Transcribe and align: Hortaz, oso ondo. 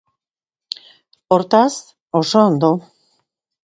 Hortaz, 1.37 1.73
oso 2.23 2.45
ondo. 2.49 2.77